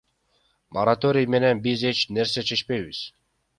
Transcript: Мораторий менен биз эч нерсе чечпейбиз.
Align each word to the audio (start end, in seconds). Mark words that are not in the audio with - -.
Мораторий 0.75 1.27
менен 1.33 1.63
биз 1.67 1.79
эч 1.91 1.99
нерсе 2.17 2.43
чечпейбиз. 2.51 2.99